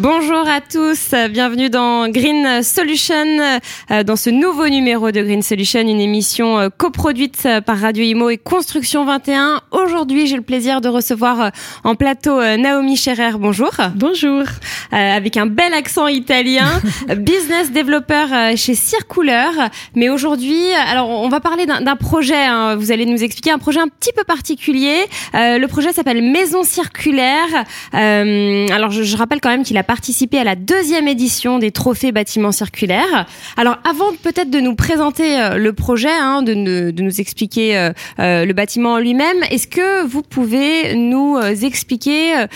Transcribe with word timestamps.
Bonjour 0.00 0.48
à 0.48 0.62
tous, 0.62 1.14
bienvenue 1.28 1.68
dans 1.68 2.08
Green 2.08 2.62
Solution, 2.62 3.60
euh, 3.90 4.02
dans 4.02 4.16
ce 4.16 4.30
nouveau 4.30 4.66
numéro 4.66 5.10
de 5.10 5.20
Green 5.20 5.42
Solution, 5.42 5.80
une 5.80 6.00
émission 6.00 6.58
euh, 6.58 6.68
coproduite 6.74 7.46
par 7.66 7.76
Radio 7.78 8.02
Imo 8.02 8.30
et 8.30 8.38
Construction 8.38 9.04
21. 9.04 9.60
Aujourd'hui, 9.72 10.26
j'ai 10.26 10.36
le 10.36 10.42
plaisir 10.42 10.80
de 10.80 10.88
recevoir 10.88 11.40
euh, 11.42 11.48
en 11.84 11.96
plateau 11.96 12.40
Naomi 12.40 12.96
Scherer. 12.96 13.32
Bonjour. 13.38 13.72
Bonjour. 13.94 14.44
avec 14.90 15.36
un 15.36 15.44
bel 15.44 15.74
accent 15.74 16.08
italien, 16.08 16.80
business 17.18 17.70
developer 17.70 18.56
chez 18.56 18.74
Circuleur. 18.74 19.52
Mais 19.94 20.08
aujourd'hui, 20.08 20.72
alors 20.88 21.10
on 21.10 21.28
va 21.28 21.40
parler 21.40 21.66
d'un 21.66 21.96
projet, 21.96 22.42
hein. 22.42 22.74
vous 22.76 22.90
allez 22.90 23.04
nous 23.04 23.22
expliquer 23.22 23.50
un 23.50 23.58
projet 23.58 23.80
un 23.80 23.88
petit 23.88 24.12
peu 24.16 24.24
particulier. 24.24 25.04
le 25.34 25.66
projet 25.66 25.92
s'appelle 25.92 26.22
Maison 26.22 26.62
Circulaire. 26.62 27.66
alors 27.92 28.90
je, 28.90 29.02
je 29.02 29.16
rappelle 29.18 29.42
quand 29.42 29.50
même 29.50 29.62
qu'il 29.62 29.76
a 29.76 29.89
participé 29.90 30.38
à 30.38 30.44
la 30.44 30.54
deuxième 30.54 31.08
édition 31.08 31.58
des 31.58 31.72
trophées 31.72 32.12
bâtiments 32.12 32.52
circulaires. 32.52 33.26
Alors 33.56 33.78
avant 33.82 34.12
peut-être 34.22 34.48
de 34.48 34.60
nous 34.60 34.76
présenter 34.76 35.36
euh, 35.36 35.56
le 35.56 35.72
projet, 35.72 36.12
hein, 36.12 36.42
de, 36.42 36.54
nous 36.54 37.20
expliquer 37.20 37.76
euh, 37.76 37.90
euh, 38.20 38.44
le 38.44 38.52
bâtiment 38.52 38.98
lui-même, 39.00 39.38
est-ce 39.50 39.66
que 39.66 40.06
vous 40.06 40.22
pouvez 40.22 40.94
nous 40.94 41.40
expliquer 41.40 42.46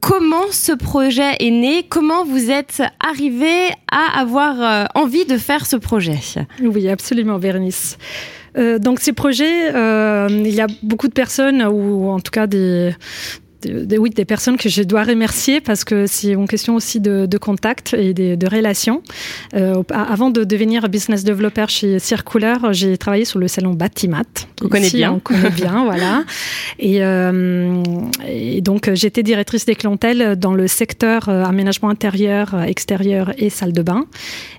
comment 0.00 0.50
ce 0.50 0.72
projet 0.72 1.36
est 1.38 1.52
né, 1.52 1.84
comment 1.88 2.24
vous 2.24 2.50
êtes 2.50 2.82
arrivé 2.98 3.68
à 3.92 4.18
avoir 4.20 4.88
envie 4.96 5.26
de 5.26 5.38
faire 5.38 5.66
ce 5.66 5.76
projet? 5.76 6.18
Oui, 6.60 6.88
absolument, 6.88 7.38
Bernice. 7.38 7.98
donc 8.56 8.98
ces 8.98 9.12
projets, 9.12 9.68
il 9.68 10.54
y 10.54 10.60
a 10.60 10.66
beaucoup 10.82 11.06
de 11.06 11.12
personnes, 11.12 11.62
ou 11.62 12.10
en 12.10 12.18
tout 12.18 12.32
cas 12.32 12.48
des, 12.48 12.92
oui, 13.98 14.10
des 14.10 14.24
personnes 14.24 14.56
que 14.56 14.68
je 14.68 14.82
dois 14.82 15.04
remercier 15.04 15.60
parce 15.60 15.84
que 15.84 16.06
c'est 16.06 16.32
une 16.32 16.48
question 16.48 16.74
aussi 16.74 17.00
de, 17.00 17.26
de 17.26 17.38
contact 17.38 17.94
et 17.94 18.14
de, 18.14 18.34
de 18.34 18.46
relations. 18.46 19.02
Euh, 19.54 19.82
avant 19.90 20.30
de 20.30 20.44
devenir 20.44 20.88
business 20.88 21.24
developer 21.24 21.66
chez 21.68 21.98
Circular, 21.98 22.72
j'ai 22.72 22.96
travaillé 22.98 23.24
sur 23.24 23.38
le 23.38 23.48
salon 23.48 23.74
Batimat. 23.74 24.22
On 24.62 24.68
connaît 24.68 24.90
bien. 24.90 25.12
On 25.12 25.18
connaît 25.18 25.50
bien, 25.50 25.84
voilà. 25.90 26.24
Et, 26.78 27.02
euh, 27.02 27.82
et 28.28 28.60
donc, 28.60 28.90
j'étais 28.94 29.22
directrice 29.22 29.66
des 29.66 29.74
clientèles 29.74 30.36
dans 30.36 30.54
le 30.54 30.66
secteur 30.66 31.28
euh, 31.28 31.44
aménagement 31.44 31.88
intérieur, 31.88 32.60
extérieur 32.62 33.32
et 33.38 33.50
salle 33.50 33.72
de 33.72 33.82
bain. 33.82 34.06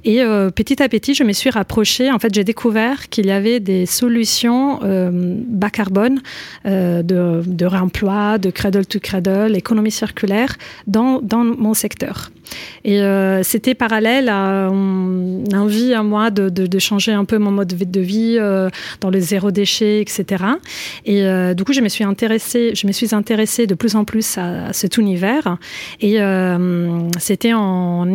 Et 0.04 0.22
euh, 0.22 0.50
petit 0.50 0.82
à 0.82 0.90
petit, 0.90 1.14
je 1.14 1.24
me 1.24 1.32
suis 1.32 1.50
rapprochée. 1.50 2.12
En 2.12 2.20
fait, 2.20 2.34
j'ai 2.34 2.44
découvert 2.44 3.10
qu'il 3.10 3.28
y 3.28 3.32
avait 3.32 3.60
des 3.60 3.86
solutions 3.86 4.80
euh, 4.84 5.10
bas 5.12 5.70
carbone 5.70 6.22
euh, 6.66 7.04
de, 7.04 7.44
de 7.46 7.66
réemploi, 7.66 8.38
de 8.38 8.50
cradle 8.50 8.86
to 8.92 9.00
cradle, 9.00 9.56
économie 9.56 9.92
circulaire 9.92 10.58
dans, 10.88 11.20
dans 11.22 11.44
mon 11.44 11.74
secteur. 11.74 12.32
Et 12.84 13.02
euh, 13.02 13.44
c'était 13.44 13.76
parallèle 13.76 14.30
à 14.30 14.68
une 14.68 15.56
envie 15.56 15.94
à 15.94 16.04
moi 16.04 16.32
de, 16.32 16.50
de, 16.50 16.80
changer 16.80 17.12
un 17.12 17.26
peu 17.26 17.38
mon 17.38 17.52
mode 17.52 17.68
de 17.68 18.02
vie 18.02 18.38
euh, 18.40 18.70
dans 19.02 19.10
le 19.10 19.20
zéro 19.20 19.52
déchet, 19.52 20.02
etc. 20.02 20.44
Et 21.06 21.24
euh, 21.24 21.54
du 21.54 21.64
coup, 21.64 21.74
je 21.74 21.82
me 21.82 21.90
suis 21.90 22.04
intéressée, 22.04 22.74
je 22.76 22.88
me 22.88 22.92
suis 22.92 23.14
intéressée 23.14 23.68
de 23.68 23.76
plus 23.76 23.96
en 23.96 24.04
plus 24.04 24.38
à, 24.38 24.74
cet 24.74 24.98
univers. 24.98 25.58
Et 26.00 26.18
c'était 27.20 27.54
en, 27.54 28.08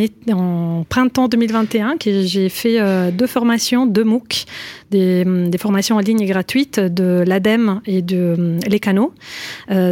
printemps 0.88 1.28
2021 1.28 1.96
que 1.98 2.22
j'ai 2.22 2.48
fait 2.48 2.78
deux 3.12 3.26
formations, 3.26 3.86
deux 3.86 4.04
MOOC, 4.04 4.44
des, 4.90 5.24
formations 5.58 5.96
en 5.96 6.00
ligne 6.00 6.26
gratuites 6.26 6.80
de 6.80 7.24
l'ADEME 7.26 7.80
et 7.86 8.02
de 8.02 8.58
les 8.66 8.80
canaux 8.80 9.12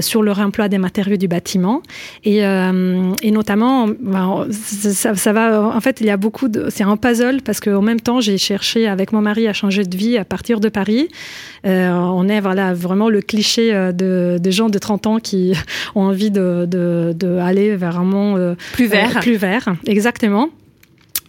sur 0.01 0.23
le 0.23 0.33
réemploi 0.33 0.69
des 0.75 0.79
matériaux 0.79 1.17
du 1.17 1.29
bâtiment. 1.29 1.83
Et, 2.25 2.39
et 2.39 3.31
notamment, 3.31 3.87
ben, 4.01 4.47
ça, 4.51 5.15
ça, 5.15 5.33
va. 5.33 5.73
En 5.75 5.81
fait, 5.81 6.01
il 6.01 6.07
y 6.07 6.11
a 6.11 6.17
beaucoup 6.17 6.49
de. 6.49 6.67
C'est 6.71 6.85
un 6.85 6.97
puzzle 6.97 7.43
parce 7.43 7.61
qu'en 7.61 7.83
même 7.83 8.01
temps, 8.01 8.21
j'ai 8.21 8.39
cherché 8.39 8.87
avec 8.87 9.13
mon 9.13 9.21
mari 9.21 9.47
à 9.49 9.53
changer 9.53 9.85
de 9.85 9.97
vie 9.97 10.19
à 10.19 10.25
partir 10.25 10.61
de 10.61 10.69
Paris. 10.69 11.09
Euh, 11.67 11.91
on 11.91 12.29
est 12.29 12.41
voilà 12.41 12.75
vraiment 12.75 13.09
le 13.09 13.23
cliché 13.23 13.75
euh, 13.75 13.93
de, 13.93 14.39
de 14.41 14.51
gens 14.51 14.69
de 14.69 14.79
30 14.79 15.07
ans 15.07 15.19
qui 15.19 15.55
ont 15.95 16.03
envie 16.03 16.31
de, 16.31 16.67
de, 16.69 17.15
de 17.17 17.39
aller 17.39 17.77
vers 17.77 17.99
un 17.99 18.05
monde 18.05 18.39
euh, 18.39 18.55
plus 18.73 18.87
vert. 18.87 19.17
Euh, 19.17 19.21
plus 19.21 19.37
vert, 19.37 19.75
exactement. 19.87 20.49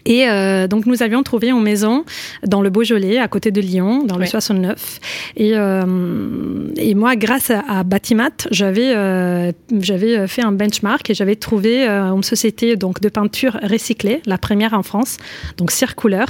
Et 0.05 0.29
euh, 0.29 0.67
donc 0.67 0.85
nous 0.85 1.03
avions 1.03 1.23
trouvé 1.23 1.49
une 1.49 1.61
maison 1.61 2.05
dans 2.45 2.61
le 2.61 2.69
Beaujolais, 2.69 3.17
à 3.17 3.27
côté 3.27 3.51
de 3.51 3.61
Lyon, 3.61 4.03
dans 4.03 4.17
le 4.17 4.25
69. 4.25 4.99
Et, 5.37 5.51
euh, 5.53 6.67
et 6.77 6.95
moi, 6.95 7.15
grâce 7.15 7.51
à, 7.51 7.63
à 7.67 7.83
Batimat, 7.83 8.29
j'avais 8.51 8.93
euh, 8.95 9.51
j'avais 9.79 10.27
fait 10.27 10.41
un 10.41 10.51
benchmark 10.51 11.09
et 11.09 11.13
j'avais 11.13 11.35
trouvé 11.35 11.87
euh, 11.87 12.13
une 12.13 12.23
société 12.23 12.75
donc 12.75 13.01
de 13.01 13.09
peinture 13.09 13.57
recyclée, 13.63 14.21
la 14.25 14.37
première 14.37 14.73
en 14.73 14.83
France, 14.83 15.17
donc 15.57 15.71
Circuleur. 15.71 16.27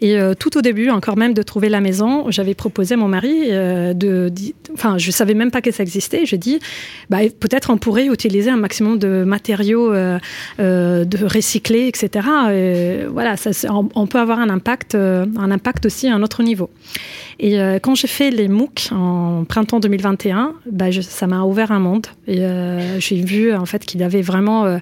Et 0.00 0.18
euh, 0.18 0.34
tout 0.34 0.56
au 0.56 0.60
début, 0.60 0.90
encore 0.90 1.16
même 1.16 1.34
de 1.34 1.42
trouver 1.42 1.68
la 1.68 1.80
maison, 1.80 2.30
j'avais 2.30 2.54
proposé 2.54 2.94
à 2.94 2.96
mon 2.96 3.08
mari 3.08 3.48
euh, 3.50 3.94
de, 3.94 4.32
enfin, 4.72 4.98
je 4.98 5.10
savais 5.10 5.34
même 5.34 5.50
pas 5.50 5.62
que 5.62 5.70
ça 5.70 5.82
existait. 5.82 6.26
Je 6.26 6.36
dis, 6.36 6.58
bah, 7.10 7.18
peut-être 7.40 7.70
on 7.70 7.78
pourrait 7.78 8.06
utiliser 8.06 8.50
un 8.50 8.56
maximum 8.56 8.98
de 8.98 9.24
matériaux 9.24 9.92
de 10.58 11.24
recyclés, 11.26 11.88
etc. 11.88 12.26
Et, 12.52 13.06
voilà, 13.14 13.36
on, 13.94 14.06
peut 14.06 14.18
avoir 14.18 14.40
un 14.40 14.50
impact, 14.50 14.94
euh, 14.94 15.24
un 15.38 15.50
impact 15.50 15.86
aussi 15.86 16.08
à 16.08 16.14
un 16.14 16.22
autre 16.22 16.42
niveau. 16.42 16.68
Et 17.38 17.60
euh, 17.60 17.78
quand 17.78 17.94
j'ai 17.94 18.08
fait 18.08 18.30
les 18.30 18.48
MOOC 18.48 18.88
en 18.90 19.44
printemps 19.44 19.80
2021, 19.80 20.54
bah, 20.70 20.86
ça 21.00 21.26
m'a 21.26 21.42
ouvert 21.42 21.72
un 21.72 21.78
monde. 21.78 22.08
Euh, 22.28 22.96
j'ai 22.98 23.22
vu 23.22 23.54
en 23.54 23.66
fait 23.66 23.84
qu'il 23.84 24.00
y 24.00 24.04
avait 24.04 24.22
vraiment 24.22 24.78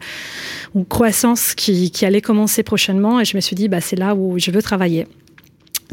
une 0.75 0.87
croissance 0.87 1.55
qui, 1.55 1.91
qui, 1.91 2.07
allait 2.07 2.23
commencer 2.23 2.63
prochainement. 2.63 3.21
Et 3.21 3.25
je 3.25 3.37
me 3.37 3.41
suis 3.41 3.55
dit, 3.55 3.69
bah, 3.69 3.81
c'est 3.81 3.97
là 3.97 4.15
où 4.15 4.39
je 4.39 4.51
veux 4.51 4.63
travailler. 4.63 5.07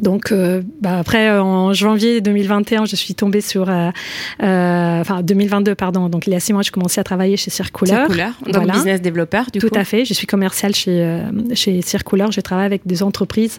Donc, 0.01 0.31
euh, 0.31 0.61
bah 0.81 0.97
après, 0.99 1.29
en 1.37 1.73
janvier 1.73 2.21
2021, 2.21 2.85
je 2.85 2.95
suis 2.95 3.15
tombée 3.15 3.41
sur, 3.41 3.69
euh, 3.69 3.89
euh, 4.43 5.01
enfin 5.01 5.21
2022, 5.21 5.75
pardon. 5.75 6.09
Donc, 6.09 6.27
il 6.27 6.33
y 6.33 6.35
a 6.35 6.39
six 6.39 6.53
mois, 6.53 6.61
je 6.61 6.71
commençais 6.71 7.01
à 7.01 7.03
travailler 7.03 7.37
chez 7.37 7.49
Circular. 7.49 8.05
Circular, 8.07 8.33
donc 8.45 8.55
voilà. 8.55 8.73
business 8.73 9.01
développeur, 9.01 9.45
du 9.51 9.59
Tout 9.59 9.69
coup. 9.69 9.77
à 9.77 9.83
fait. 9.83 10.05
Je 10.05 10.13
suis 10.13 10.27
commerciale 10.27 10.75
chez 10.75 11.01
euh, 11.03 11.21
chez 11.53 11.81
Circular. 11.81 12.31
Je 12.31 12.41
travaille 12.41 12.65
avec 12.65 12.81
des 12.85 13.03
entreprises 13.03 13.57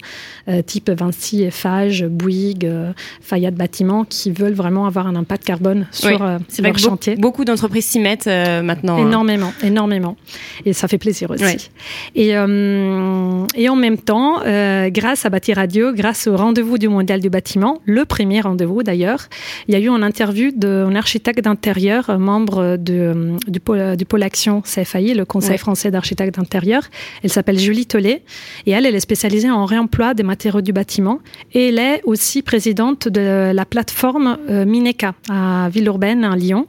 euh, 0.49 0.63
type 0.63 0.91
Vinci, 0.91 1.43
Eiffage, 1.43 2.05
Bouygues, 2.05 2.67
euh, 2.67 2.93
Fayette 3.21 3.55
Bâtiment, 3.55 4.05
qui 4.05 4.31
veulent 4.31 4.55
vraiment 4.55 4.87
avoir 4.87 5.07
un 5.07 5.17
impact 5.17 5.45
carbone 5.45 5.87
sur 5.91 6.09
oui. 6.11 6.17
euh, 6.21 6.39
leur 6.63 6.73
vrai 6.73 6.79
chantier. 6.81 7.17
Beaucoup 7.17 7.45
d'entreprises 7.45 7.87
s'y 7.87 8.01
mettent 8.01 8.27
euh, 8.27 8.63
maintenant. 8.63 8.99
Énormément, 8.99 9.53
énormément. 9.63 10.17
Et 10.65 10.73
ça 10.73 10.89
fait 10.89 10.99
plaisir 10.99 11.31
aussi. 11.31 11.45
Oui. 11.45 11.71
Et, 12.15 12.37
euh, 12.37 13.45
et 13.55 13.69
en 13.69 13.77
même 13.77 13.99
temps, 13.99 14.41
euh, 14.47 14.91
grâce 14.91 15.25
à 15.27 15.31
Bâti 15.31 15.53
Radio, 15.53 15.93
grâce 15.93 16.27
au 16.27 16.30
rendez-vous 16.35 16.79
du 16.79 16.89
mondial 16.89 17.21
du 17.21 17.31
bâtiment, 17.31 17.81
le 17.85 18.05
premier 18.05 18.41
rendez-vous 18.41 18.83
d'ailleurs, 18.83 19.29
il 19.69 19.75
y 19.75 19.77
a 19.77 19.81
eu 19.81 19.89
une 19.89 20.03
interview 20.03 20.51
d'un 20.55 20.95
architecte 20.95 21.45
d'intérieur, 21.45 22.19
membre 22.19 22.77
de, 22.77 23.37
du, 23.47 23.61
pôle, 23.61 23.97
du 23.97 24.05
pôle 24.05 24.23
Action 24.23 24.63
CFAI, 24.63 25.15
le 25.15 25.25
Conseil 25.25 25.59
français 25.59 25.91
d'architectes 25.91 26.37
d'intérieur. 26.37 26.83
Elle 27.23 27.31
s'appelle 27.31 27.59
Julie 27.59 27.87
Tollet 27.87 28.23
et 28.67 28.71
elle, 28.71 28.87
elle 28.87 28.95
est 28.95 29.01
spécialisée 29.01 29.51
en 29.51 29.65
réemploi 29.65 30.15
des 30.15 30.23
matériaux 30.23 30.61
du 30.61 30.73
bâtiment 30.73 31.21
et 31.53 31.69
elle 31.69 31.79
est 31.79 32.01
aussi 32.05 32.43
présidente 32.43 33.09
de 33.09 33.53
la 33.53 33.65
plateforme 33.65 34.39
euh, 34.49 34.65
Mineca 34.65 35.15
à 35.29 35.69
Villeurbanne, 35.71 36.25
à 36.25 36.37
Lyon. 36.37 36.67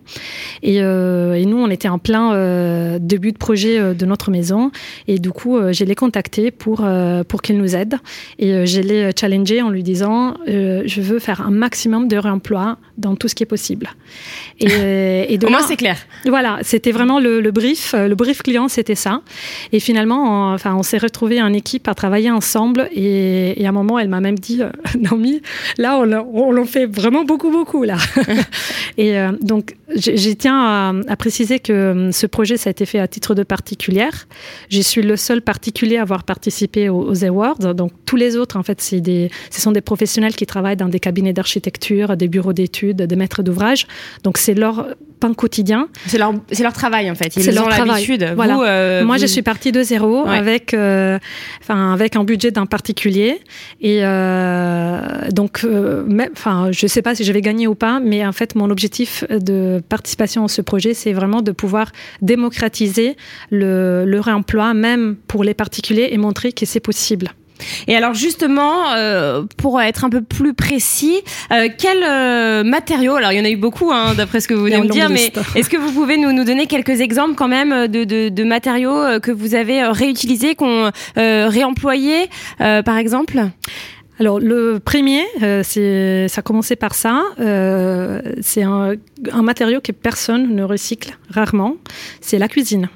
Et, 0.63 0.81
euh, 0.81 1.33
et, 1.33 1.45
nous, 1.45 1.57
on 1.57 1.69
était 1.69 1.89
en 1.89 1.99
plein 1.99 2.33
euh, 2.33 2.99
début 2.99 3.31
de 3.31 3.38
projet 3.38 3.79
euh, 3.79 3.93
de 3.93 4.05
notre 4.05 4.31
maison 4.31 4.72
et 5.07 5.19
du 5.19 5.31
coup, 5.31 5.57
euh, 5.57 5.73
je 5.73 5.83
l'ai 5.83 5.95
contacté 5.95 6.51
pour, 6.51 6.81
euh, 6.83 7.23
pour 7.23 7.41
qu'il 7.41 7.57
nous 7.57 7.75
aide 7.75 7.95
et 8.39 8.66
je 8.66 8.81
l'ai 8.81 9.13
en 9.59 9.69
lui 9.69 9.81
disant 9.81 10.35
euh, 10.47 10.84
je 10.85 11.02
veux 11.02 11.20
faire 11.20 11.41
un 11.41 11.49
maximum 11.49 12.08
de 12.08 12.16
réemploi 12.16 12.78
dans 12.97 13.16
tout 13.16 13.28
ce 13.28 13.35
qui 13.35 13.41
est 13.43 13.47
possible. 13.47 13.90
Et, 14.59 15.34
et 15.34 15.37
de 15.37 15.47
Au 15.47 15.49
moins 15.49 15.64
c'est 15.64 15.75
clair. 15.75 15.97
Voilà, 16.25 16.59
c'était 16.61 16.91
vraiment 16.91 17.20
le, 17.20 17.41
le, 17.41 17.52
brief. 17.52 17.93
Le 17.93 18.14
brief 18.14 18.43
client, 18.43 18.67
c'était 18.67 18.96
ça. 18.96 19.22
Et 19.72 19.79
finalement, 19.79 20.52
on, 20.52 20.53
enfin, 20.53 20.75
on 20.75 20.84
s'est 20.84 20.99
retrouvés 20.99 21.41
en 21.41 21.52
équipe 21.52 21.87
à 21.87 21.96
travailler 21.96 22.29
ensemble. 22.29 22.87
Et, 22.93 23.59
et 23.61 23.66
à 23.66 23.70
un 23.70 23.72
moment, 23.72 23.97
elle 23.97 24.09
m'a 24.09 24.22
même 24.22 24.37
dit, 24.37 24.61
euh, 24.61 24.70
Naomi, 24.99 25.41
là, 25.78 25.97
on 25.97 26.52
l'en 26.52 26.66
fait 26.66 26.85
vraiment 26.85 27.23
beaucoup, 27.23 27.49
beaucoup 27.49 27.84
là. 27.84 27.97
et 28.97 29.17
euh, 29.17 29.31
donc, 29.41 29.75
j'y 29.96 30.35
tiens 30.37 30.59
à, 30.59 30.93
à, 31.08 31.16
préciser 31.16 31.59
que 31.59 31.73
euh, 31.73 32.11
ce 32.11 32.28
projet, 32.28 32.58
ça 32.58 32.70
a 32.70 32.72
été 32.72 32.85
fait 32.85 32.99
à 32.99 33.08
titre 33.08 33.34
de 33.34 33.43
particulière. 33.43 34.28
Je 34.70 34.81
suis 34.81 35.02
le 35.02 35.16
seul 35.16 35.41
particulier 35.41 35.97
à 35.97 36.03
avoir 36.03 36.23
participé 36.23 36.90
aux, 36.90 37.09
aux 37.09 37.25
awards. 37.25 37.58
Donc, 37.73 37.91
tous 38.05 38.16
les 38.16 38.37
autres, 38.37 38.58
en 38.58 38.64
fait, 38.64 38.81
c'est 38.81 39.02
des, 39.02 39.29
ce 39.49 39.61
sont 39.61 39.72
des 39.72 39.82
professionnels 39.82 40.35
qui 40.35 40.46
travaillent 40.46 40.76
dans 40.78 40.90
des 40.90 40.99
cabinets 40.99 41.34
d'architecture, 41.34 42.16
des 42.17 42.28
bureaux 42.28 42.53
d'études, 42.53 42.97
des 43.03 43.16
maîtres 43.16 43.43
d'ouvrage. 43.43 43.88
Donc, 44.23 44.38
c'est 44.38 44.53
leur 44.53 44.88
pain 45.20 45.34
quotidien. 45.34 45.88
C'est 46.08 46.17
leur, 46.17 46.34
travail 46.73 47.09
en 47.11 47.16
fait. 47.16 47.35
Ils 47.35 47.43
C'est 47.43 47.52
ont 47.59 47.67
leur 47.67 47.85
l'habitude. 47.85 48.32
Voilà. 48.35 48.55
Vous, 48.55 48.64
euh, 48.64 49.05
Moi, 49.05 49.17
vous- 49.17 49.22
je 49.22 49.28
suis 49.28 49.43
partie 49.43 49.72
de 49.72 49.84
zéro 49.84 50.23
Ouais. 50.26 50.35
avec, 50.35 50.73
euh, 50.73 51.20
enfin, 51.61 51.93
avec 51.93 52.16
un 52.16 52.23
budget 52.23 52.49
d'un 52.49 52.66
particulier. 52.66 53.40
Et 53.82 53.99
euh, 54.02 55.29
donc, 55.32 55.66
enfin, 56.34 56.70
je 56.72 56.87
sais 56.87 57.02
pas 57.03 57.14
si 57.16 57.23
je 57.23 57.32
vais 57.32 57.41
gagner 57.41 57.67
ou 57.67 57.76
pas, 57.76 57.99
mais 57.99 58.26
en 58.26 58.32
fait, 58.32 58.55
mon 58.55 58.70
objectif 58.72 59.23
de 59.29 59.82
participation 59.90 60.46
à 60.46 60.47
ce 60.47 60.61
projet, 60.61 60.94
c'est 60.96 61.14
vraiment 61.14 61.41
de 61.44 61.52
pouvoir 61.52 61.91
démocratiser 62.22 63.16
le, 63.52 64.05
le 64.05 64.20
réemploi, 64.20 64.73
même 64.73 65.16
pour 65.28 65.44
les 65.44 65.53
particuliers, 65.53 66.09
et 66.11 66.17
montrer 66.17 66.52
que 66.52 66.66
c'est 66.66 66.79
possible. 66.79 67.32
Et 67.87 67.96
alors 67.96 68.13
justement, 68.13 68.93
euh, 68.96 69.43
pour 69.58 69.81
être 69.81 70.05
un 70.05 70.09
peu 70.09 70.22
plus 70.22 70.53
précis, 70.53 71.22
euh, 71.52 71.69
quels 71.78 72.03
euh, 72.03 72.63
matériaux 72.63 73.16
Alors 73.16 73.31
il 73.31 73.37
y 73.37 73.41
en 73.41 73.46
a 73.46 73.49
eu 73.49 73.58
beaucoup, 73.58 73.91
hein, 73.91 74.13
d'après 74.16 74.40
ce 74.40 74.47
que 74.47 74.53
vous 74.53 74.63
venez 74.63 74.79
de 74.79 74.87
dire, 74.87 75.09
mais 75.09 75.31
est-ce 75.55 75.69
que 75.69 75.78
vous 75.78 75.91
pouvez 75.91 76.17
nous, 76.17 76.31
nous 76.31 76.43
donner 76.43 76.67
quelques 76.67 77.02
exemples 77.02 77.35
quand 77.35 77.47
même 77.47 77.87
de, 77.87 78.03
de, 78.03 78.29
de 78.29 78.43
matériaux 78.43 79.19
que 79.22 79.31
vous 79.31 79.55
avez 79.55 79.84
réutilisés, 79.84 80.55
qu'on 80.55 80.91
réemployés, 81.16 82.29
par 82.58 82.97
exemple? 82.97 83.41
Alors 84.22 84.40
le 84.40 84.79
premier, 84.79 85.23
euh, 85.41 85.61
c'est 85.63 86.28
ça 86.28 86.40
a 86.40 86.41
commencé 86.43 86.75
par 86.75 86.93
ça. 86.93 87.23
Euh, 87.40 88.22
c'est 88.40 88.61
un, 88.61 88.93
un 89.31 89.41
matériau 89.41 89.81
que 89.81 89.91
personne 89.91 90.53
ne 90.53 90.63
recycle 90.63 91.17
rarement. 91.31 91.78
C'est 92.22 92.37
la 92.37 92.47
cuisine. 92.47 92.87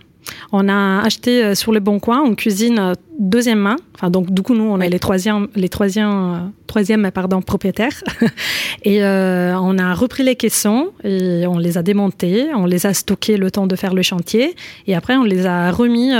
On 0.52 0.70
a 0.70 1.02
acheté 1.02 1.44
euh, 1.44 1.56
sur 1.56 1.72
le 1.72 1.80
bon 1.80 2.00
coin 2.00 2.24
une 2.26 2.36
cuisine 2.36 2.94
deuxième 3.20 3.60
main. 3.60 3.78
Enfin 3.96 4.10
donc 4.10 4.32
du 4.32 4.42
coup 4.42 4.56
nous 4.56 4.66
on 4.66 4.80
est 4.80 4.90
les 4.90 5.00
troisième 5.00 5.48
les 5.56 5.70
troisième 5.70 6.10
euh, 6.10 6.38
troisième 6.68 7.10
pardon 7.12 7.42
propriétaires 7.42 8.04
et 8.84 9.04
euh, 9.04 9.58
on 9.60 9.78
a 9.78 9.94
repris 9.94 10.24
les 10.24 10.36
caissons 10.36 10.90
et 11.04 11.46
on 11.48 11.58
les 11.58 11.78
a 11.78 11.84
démontés, 11.84 12.48
on 12.56 12.66
les 12.66 12.86
a 12.86 12.94
stockés 12.94 13.38
le 13.38 13.52
temps 13.52 13.68
de 13.68 13.76
faire 13.76 13.94
le 13.94 14.02
chantier 14.02 14.56
et 14.88 14.96
après 14.96 15.16
on 15.16 15.24
les 15.24 15.46
a 15.46 15.72
remis 15.72 16.12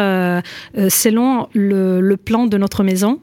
euh, 0.78 0.90
selon 0.90 1.48
le, 1.54 2.02
le 2.02 2.18
plan 2.18 2.46
de 2.46 2.58
notre 2.58 2.84
maison. 2.84 3.20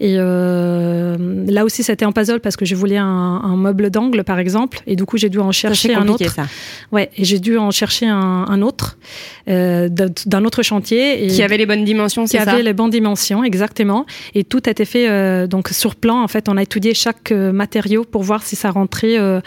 Et 0.00 0.16
euh, 0.18 1.16
là 1.48 1.64
aussi, 1.64 1.82
c'était 1.82 2.04
en 2.04 2.12
puzzle 2.12 2.40
parce 2.40 2.56
que 2.56 2.64
je 2.64 2.74
voulais 2.74 2.96
un, 2.96 3.04
un 3.04 3.56
meuble 3.56 3.90
d'angle, 3.90 4.24
par 4.24 4.38
exemple, 4.38 4.80
et 4.86 4.96
du 4.96 5.04
coup, 5.04 5.16
j'ai 5.16 5.28
dû 5.28 5.38
en 5.38 5.52
chercher 5.52 5.94
un 5.94 6.08
autre. 6.08 6.30
ça. 6.30 6.46
Ouais, 6.92 7.10
et 7.16 7.24
j'ai 7.24 7.38
dû 7.38 7.58
en 7.58 7.70
chercher 7.70 8.06
un, 8.06 8.46
un 8.48 8.62
autre 8.62 8.98
d'un 9.46 10.44
autre 10.44 10.62
chantier. 10.62 11.24
Et 11.24 11.28
Qui 11.28 11.42
avait 11.42 11.56
les 11.56 11.66
bonnes 11.66 11.84
dimensions, 11.84 12.24
qui 12.24 12.30
c'est 12.30 12.44
ça 12.44 12.50
avait 12.52 12.62
les 12.62 12.72
bonnes 12.72 12.90
dimensions, 12.90 13.15
exactement. 13.44 14.06
Et 14.34 14.44
tout 14.44 14.62
a 14.66 14.70
été 14.70 14.84
fait 14.84 15.08
euh, 15.08 15.46
donc 15.46 15.68
sur 15.68 15.94
plan. 15.94 16.22
En 16.22 16.28
fait, 16.28 16.48
on 16.48 16.56
a 16.56 16.62
étudié 16.62 16.94
chaque 16.94 17.32
euh, 17.32 17.52
matériau 17.52 18.04
pour 18.04 18.22
voir 18.22 18.42
si 18.42 18.56
ça 18.56 18.70
rentrait 18.70 19.18
euh, 19.18 19.40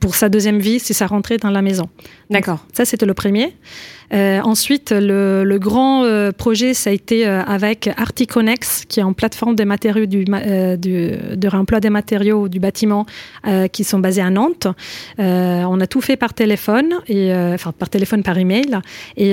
pour 0.00 0.14
sa 0.14 0.28
deuxième 0.28 0.58
vie, 0.58 0.78
si 0.78 0.94
ça 0.94 1.06
rentrait 1.06 1.38
dans 1.38 1.50
la 1.50 1.62
maison. 1.62 1.88
D'accord. 2.32 2.64
Ça, 2.72 2.84
c'était 2.84 3.06
le 3.06 3.14
premier. 3.14 3.54
Euh, 4.12 4.40
ensuite, 4.42 4.92
le, 4.94 5.58
grand 5.58 6.04
euh, 6.04 6.32
projet, 6.32 6.74
ça 6.74 6.90
a 6.90 6.92
été 6.92 7.26
euh, 7.26 7.42
avec 7.42 7.88
Articonex, 7.96 8.84
qui 8.86 9.00
est 9.00 9.02
en 9.02 9.14
plateforme 9.14 9.54
de 9.54 11.48
réemploi 11.48 11.80
des 11.80 11.90
matériaux 11.90 12.48
du 12.48 12.60
bâtiment 12.60 13.06
qui 13.72 13.84
sont 13.84 13.98
basés 13.98 14.22
à 14.22 14.30
Nantes. 14.30 14.66
On 15.18 15.80
a 15.80 15.86
tout 15.86 16.00
fait 16.00 16.16
par 16.16 16.34
téléphone, 16.34 16.94
et, 17.08 17.32
enfin 17.34 17.72
par 17.72 17.88
téléphone, 17.90 18.22
par 18.22 18.38
email. 18.38 18.78
Et 19.16 19.32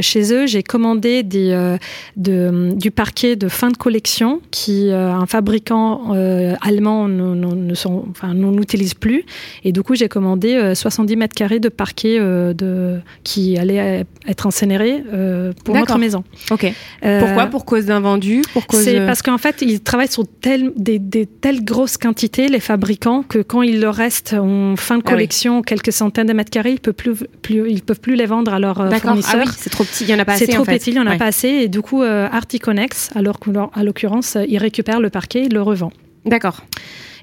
chez 0.00 0.34
eux, 0.34 0.46
j'ai 0.46 0.62
commandé 0.62 1.22
du 1.22 2.90
parquet 2.90 3.36
de 3.36 3.48
fin 3.48 3.68
de 3.68 3.76
collection 3.76 4.40
qui 4.50 4.90
un 4.90 5.26
fabricant 5.26 6.12
allemand 6.60 7.08
ne, 7.08 8.50
n'utilise 8.50 8.94
plus. 8.94 9.24
Et 9.64 9.72
du 9.72 9.82
coup, 9.82 9.94
j'ai 9.94 10.08
commandé 10.08 10.54
euh, 10.54 10.74
70 10.74 11.16
mètres 11.16 11.34
carrés 11.34 11.60
de 11.60 11.68
parquet 11.70 12.18
euh, 12.20 12.52
de, 12.52 13.00
qui 13.24 13.56
allait 13.58 14.04
être 14.28 14.46
incinéré 14.46 15.02
euh, 15.12 15.52
pour 15.64 15.74
notre 15.74 15.98
maison. 15.98 16.24
Ok. 16.50 16.72
Euh, 17.04 17.20
Pourquoi? 17.20 17.46
Pour 17.46 17.64
cause 17.64 17.86
d'invendu? 17.86 18.42
Pour 18.52 18.66
cause 18.66 18.82
c'est 18.82 19.04
parce 19.06 19.22
qu'en 19.22 19.38
fait, 19.38 19.62
ils 19.62 19.80
travaillent 19.80 20.08
sur 20.08 20.24
tel- 20.40 20.72
des, 20.76 20.98
des 20.98 21.26
telles 21.26 21.64
grosses 21.64 21.96
quantités, 21.96 22.48
les 22.48 22.60
fabricants, 22.60 23.22
que 23.22 23.38
quand 23.38 23.62
il 23.62 23.80
leur 23.80 23.94
reste 23.94 24.34
en 24.34 24.76
fin 24.76 24.96
de 24.96 25.02
Ah 25.04 25.08
oui. 25.08 25.12
collection 25.14 25.62
quelques 25.62 25.92
centaines 25.92 26.26
de 26.26 26.32
mètres 26.32 26.50
carrés, 26.50 26.72
ils 26.72 26.80
peuvent 26.80 26.94
plus, 26.94 27.14
plus, 27.42 27.70
ils 27.70 27.82
peuvent 27.82 28.00
plus 28.00 28.14
les 28.16 28.26
vendre 28.26 28.52
à 28.52 28.58
leurs. 28.58 28.80
Ah 28.80 28.98
fournisseurs. 28.98 29.46
oui, 29.46 29.52
c'est 29.58 29.70
trop 29.70 29.84
petit. 29.84 30.04
Il 30.04 30.10
y 30.10 30.14
en 30.14 30.18
a 30.18 30.24
pas 30.24 30.32
assez. 30.34 30.46
C'est 30.46 30.52
trop 30.52 30.62
en 30.62 30.64
fait. 30.64 30.78
petit, 30.78 30.90
il 30.90 30.94
n'y 30.94 31.00
en 31.00 31.06
a 31.06 31.10
Ouais. 31.10 31.18
pas 31.18 31.26
assez. 31.26 31.48
Et 31.48 31.68
du 31.68 31.80
coup, 31.82 32.02
Articonex, 32.02 33.10
alors 33.14 33.38
qu'à 33.40 33.82
l'occurrence, 33.82 34.36
ils 34.48 34.58
récupèrent 34.58 35.00
le 35.00 35.10
parquet, 35.10 35.44
ils 35.46 35.52
le 35.52 35.62
revendent. 35.62 35.92
D'accord. 36.26 36.62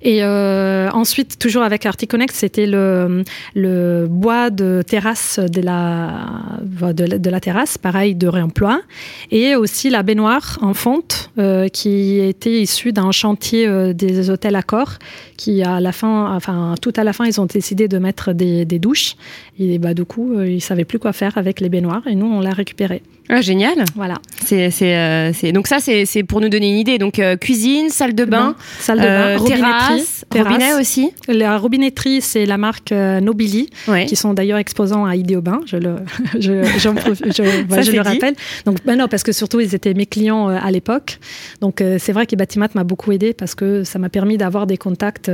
Et 0.02 0.24
euh, 0.24 0.90
ensuite, 0.92 1.40
toujours 1.40 1.64
avec 1.64 1.86
Articonex, 1.86 2.34
c'était 2.36 2.66
le, 2.68 3.24
le 3.56 4.08
bois 4.10 4.50
de 4.50 4.84
terrasse 4.86 5.40
de 5.40 5.62
la, 5.62 6.26
de, 6.94 7.04
la- 7.06 7.18
de 7.18 7.30
la 7.30 7.40
terrasse, 7.40 7.78
pareil, 7.78 8.16
de 8.16 8.28
réemploi. 8.28 8.82
Et 9.32 9.56
aussi 9.56 9.90
la 9.90 10.04
baignoire 10.04 10.58
en 10.62 10.74
fonte, 10.74 11.32
euh, 11.40 11.68
qui 11.68 12.20
était 12.20 12.62
issue 12.62 12.94
d'un 12.94 13.12
chantier 13.12 13.68
euh, 13.68 13.94
des 13.94 14.30
hôtels 14.30 14.56
Accor, 14.56 14.94
qui 15.38 15.64
à 15.64 15.80
la 15.80 15.92
fin, 15.92 16.36
enfin, 16.36 16.76
tout 16.82 16.94
à 16.96 17.04
la 17.04 17.14
fin, 17.14 17.26
ils 17.26 17.40
ont 17.42 17.46
décidé 17.46 17.88
de 17.88 17.98
mettre 17.98 18.34
des, 18.34 18.66
des 18.66 18.80
douches. 18.80 19.16
Et 19.60 19.80
bah, 19.80 19.94
du 19.94 20.06
coup, 20.06 20.34
euh, 20.34 20.48
ils 20.50 20.62
savaient 20.62 20.86
plus 20.86 21.00
quoi 21.00 21.14
faire 21.14 21.38
avec 21.38 21.60
les 21.60 21.70
baignoires. 21.70 22.06
Et 22.08 22.16
nous, 22.16 22.28
on 22.28 22.40
l'a 22.42 22.52
récupéré. 22.52 23.02
Ah, 23.30 23.42
génial. 23.42 23.84
Voilà. 23.96 24.16
C'est, 24.46 24.72
euh. 24.82 25.32
Donc 25.52 25.68
ça, 25.68 25.78
c'est, 25.80 26.24
pour 26.24 26.42
nous 26.42 26.50
donner 26.50 26.70
une 26.70 26.78
idée. 26.78 26.98
Donc 26.98 27.20
euh, 27.20 27.36
cuisine, 27.36 27.90
salle 27.90 28.16
de 28.16 28.26
bain, 28.26 28.56
salle 28.80 29.00
de 29.00 29.04
bain, 29.04 29.10
euh, 29.10 29.40
terrasse, 29.40 30.26
terrasse. 30.30 30.54
robinet 30.54 30.74
aussi. 30.74 31.12
La 31.28 31.58
robinetterie, 31.58 32.22
c'est 32.22 32.46
la 32.46 32.58
marque 32.58 32.92
euh, 32.92 33.20
Nobili. 33.20 33.70
Ouais. 33.88 34.06
qui 34.06 34.16
sont 34.16 34.34
d'ailleurs 34.34 34.58
exposants 34.58 35.06
à 35.06 35.16
Idéobain, 35.16 35.60
je 35.66 35.78
le, 35.78 35.96
je, 36.40 36.52
le 37.92 38.02
rappelle. 38.02 38.36
Donc, 38.66 38.78
ben 38.86 38.98
non, 38.98 39.08
parce 39.08 39.24
que 39.24 39.32
surtout, 39.32 39.60
ils 39.60 39.76
étaient 39.76 39.94
mes 39.94 40.06
clients 40.06 40.48
à 40.48 40.72
l'époque. 40.72 41.20
Donc, 41.62 41.84
c'est 42.00 42.12
vrai 42.12 42.26
que 42.26 42.36
Batimat 42.36 42.70
m'a 42.76 42.84
beaucoup 42.84 43.12
aidé 43.12 43.34
parce 43.34 43.56
que 43.56 43.84
ça 43.84 44.00
m'a 44.00 44.10
permis 44.10 44.38
d'avoir 44.38 44.68
des 44.68 44.78
contacts 44.78 45.32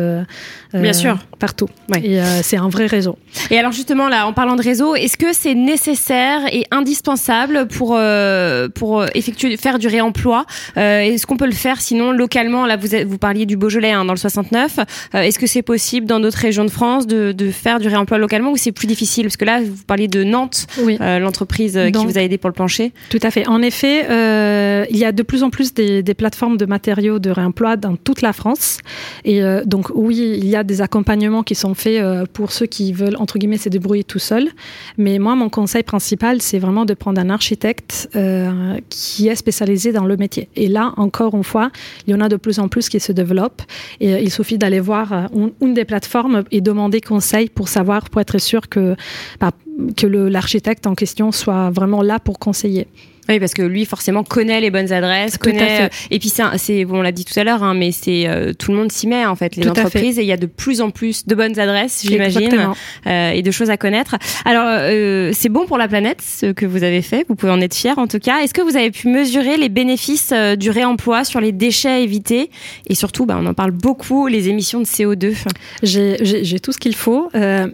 Bien 0.73 0.93
sûr. 0.93 1.17
partout. 1.39 1.69
Ouais. 1.89 2.05
Et 2.05 2.21
c'est 2.41 2.57
un 2.57 2.69
vrai 2.69 2.85
réseau. 2.85 3.17
Et 3.51 3.57
alors 3.57 3.71
justement 3.71 4.09
là, 4.09 4.27
en 4.27 4.33
parlant 4.33 4.55
de 4.55 4.61
réseau, 4.61 4.95
est-ce 4.95 5.17
que 5.17 5.33
c'est 5.33 5.55
nécessaire 5.55 6.41
et 6.51 6.65
indispensable 6.71 7.67
pour 7.67 7.82
euh, 7.91 8.69
pour 8.69 9.01
euh, 9.01 9.07
effectuer 9.15 9.57
faire 9.57 9.77
du 9.79 9.87
réemploi 9.87 10.45
Euh, 10.77 11.01
Est-ce 11.01 11.25
qu'on 11.27 11.37
peut 11.37 11.45
le 11.45 11.51
faire 11.51 11.81
sinon 11.81 12.11
localement 12.11 12.65
Là, 12.65 12.77
vous 12.77 12.95
êtes- 12.95 13.07
vous 13.07 13.17
parliez 13.17 13.45
du 13.45 13.57
Beaujolais 13.57 13.91
hein, 13.91 14.05
dans 14.05 14.13
le 14.13 14.17
69. 14.19 14.79
Euh, 15.15 15.21
est-ce 15.21 15.37
que 15.39 15.47
c'est 15.47 15.61
possible 15.61 16.05
dans 16.07 16.19
d'autres 16.19 16.37
régions 16.37 16.65
de 16.65 16.69
France 16.71 17.05
de, 17.07 17.31
de 17.31 17.51
faire 17.51 17.79
du 17.79 17.87
réemploi 17.87 18.17
localement 18.17 18.51
ou 18.51 18.57
c'est 18.57 18.71
plus 18.71 18.87
difficile? 18.87 19.23
Parce 19.25 19.37
que 19.37 19.45
là, 19.45 19.59
vous 19.61 19.83
parliez 19.85 20.07
de 20.07 20.23
Nantes, 20.23 20.67
Oui. 20.81 20.97
euh, 21.01 21.19
l'entreprise 21.19 21.75
euh, 21.77 21.89
qui 21.91 22.05
vous 22.05 22.17
a 22.17 22.21
aidé 22.21 22.37
pour 22.37 22.49
le 22.49 22.53
plancher. 22.53 22.91
Tout 23.09 23.19
à 23.23 23.31
fait. 23.31 23.47
En 23.47 23.61
effet, 23.61 24.05
euh, 24.09 24.85
il 24.89 24.97
y 24.97 25.05
a 25.05 25.11
de 25.11 25.23
plus 25.23 25.43
en 25.43 25.49
plus 25.49 25.73
des, 25.73 26.01
des 26.03 26.13
plateformes 26.13 26.57
de 26.57 26.65
matériaux 26.65 27.19
de 27.19 27.29
réemploi 27.29 27.75
dans 27.75 27.95
toute 27.95 28.21
la 28.21 28.33
France. 28.33 28.77
Et 29.25 29.41
euh, 29.41 29.63
donc, 29.65 29.87
oui, 29.93 30.37
il 30.37 30.47
y 30.47 30.55
a 30.55 30.63
des 30.63 30.81
accompagnements 30.81 31.43
qui 31.43 31.55
sont 31.55 31.73
faits 31.73 32.01
euh, 32.01 32.25
pour 32.31 32.51
ceux 32.51 32.65
qui 32.65 32.93
veulent, 32.93 33.17
entre 33.17 33.37
guillemets, 33.39 33.57
se 33.57 33.69
débrouiller 33.69 34.03
tout 34.03 34.19
seuls. 34.19 34.49
Mais 34.97 35.19
moi, 35.19 35.35
mon 35.35 35.49
conseil 35.49 35.83
principal, 35.83 36.41
c'est 36.41 36.59
vraiment 36.59 36.85
de 36.85 36.93
prendre 36.93 37.19
un 37.19 37.29
architecte 37.29 37.72
euh, 38.15 38.77
qui 38.89 39.27
est 39.27 39.35
spécialisé 39.35 39.91
dans 39.91 40.05
le 40.05 40.17
métier. 40.17 40.49
Et 40.55 40.67
là, 40.67 40.93
encore 40.97 41.35
une 41.35 41.43
fois, 41.43 41.71
il 42.07 42.11
y 42.11 42.13
en 42.15 42.21
a 42.21 42.29
de 42.29 42.35
plus 42.35 42.59
en 42.59 42.67
plus 42.67 42.89
qui 42.89 42.99
se 42.99 43.11
développent. 43.11 43.61
Et 43.99 44.13
euh, 44.13 44.19
il 44.19 44.31
suffit 44.31 44.57
d'aller 44.57 44.79
voir 44.79 45.13
euh, 45.13 45.47
une, 45.61 45.73
des 45.73 45.85
plateformes 45.85 46.43
et 46.51 46.61
demander 46.61 47.01
conseil 47.01 47.49
pour 47.49 47.67
savoir, 47.67 48.09
pour 48.09 48.21
être 48.21 48.37
sûr 48.37 48.69
que, 48.69 48.95
bah, 49.39 49.51
que 49.97 50.07
l'architecte 50.07 50.87
en 50.87 50.95
question 50.95 51.31
soit 51.31 51.69
vraiment 51.71 52.01
là 52.01 52.19
pour 52.19 52.39
conseiller. 52.39 52.87
Oui, 53.29 53.39
parce 53.39 53.53
que 53.53 53.61
lui, 53.61 53.85
forcément, 53.85 54.25
connaît 54.25 54.59
les 54.59 54.69
bonnes 54.69 54.91
adresses, 54.91 55.39
Tout 55.39 55.49
connaît. 55.49 55.83
euh, 55.83 55.89
Et 56.11 56.19
puis, 56.19 56.27
c'est, 56.57 56.83
bon, 56.83 56.97
on 56.97 57.01
l'a 57.01 57.13
dit 57.13 57.23
tout 57.23 57.39
à 57.39 57.45
l'heure, 57.45 57.63
hein, 57.63 57.73
mais 57.73 57.93
c'est 57.93 58.27
euh, 58.27 58.51
tout 58.51 58.69
le 58.73 58.77
monde 58.77 58.91
s'y 58.91 59.07
met 59.07 59.25
en 59.25 59.37
fait, 59.37 59.55
les 59.55 59.63
Tout 59.63 59.69
à 59.69 59.75
fait. 59.75 59.79
entreprises, 59.79 60.19
et 60.19 60.23
il 60.23 60.27
y 60.27 60.33
a 60.33 60.37
de 60.37 60.45
plus 60.45 60.81
en 60.81 60.89
plus 60.89 61.25
de 61.25 61.33
bonnes 61.33 61.57
adresses, 61.57 62.01
j'imagine, 62.05 62.73
euh, 63.07 63.31
et 63.31 63.41
de 63.41 63.49
choses 63.49 63.69
à 63.69 63.77
connaître. 63.77 64.17
Alors, 64.43 64.65
euh, 64.67 65.31
c'est 65.33 65.47
bon 65.47 65.65
pour 65.65 65.77
la 65.77 65.87
planète 65.87 66.21
ce 66.21 66.47
que 66.51 66.65
vous 66.65 66.83
avez 66.83 67.01
fait. 67.01 67.25
Vous 67.29 67.35
pouvez 67.35 67.53
en 67.53 67.61
être 67.61 67.73
fier, 67.73 67.97
en 67.97 68.07
tout 68.07 68.19
cas. 68.19 68.39
Est-ce 68.41 68.53
que 68.53 68.61
vous 68.61 68.75
avez 68.75 68.91
pu 68.91 69.07
mesurer 69.07 69.55
les 69.55 69.69
bénéfices 69.69 70.33
du 70.59 70.69
réemploi 70.69 71.23
sur 71.23 71.39
les 71.39 71.53
déchets 71.53 72.03
évités, 72.03 72.49
et 72.89 72.93
surtout, 72.93 73.25
bah, 73.25 73.37
on 73.41 73.45
en 73.45 73.53
parle 73.53 73.71
beaucoup, 73.71 74.27
les 74.27 74.49
émissions 74.49 74.81
de 74.81 74.85
CO2. 74.85 75.33
J'ai- 75.81 76.59
tout 76.59 76.73
ce 76.73 76.77
qu'il 76.77 76.93
faut, 76.93 77.29